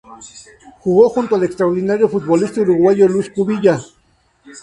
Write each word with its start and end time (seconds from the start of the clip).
Jugó 0.79 1.09
junto 1.09 1.35
al 1.35 1.43
extraordinario 1.43 2.09
futbolista 2.09 2.61
uruguayo 2.61 3.07
Luis 3.07 3.29
Cubilla. 3.29 3.79